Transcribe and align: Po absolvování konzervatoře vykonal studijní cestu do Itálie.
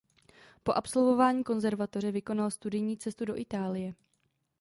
Po 0.63 0.73
absolvování 0.73 1.43
konzervatoře 1.43 2.11
vykonal 2.11 2.51
studijní 2.51 2.97
cestu 2.97 3.25
do 3.25 3.37
Itálie. 3.37 3.93